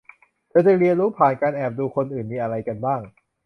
[0.49, 3.01] เธอจึงเรียนรู้ผ่านการแอบดูคนอื่นมีอะไรกันบ้าง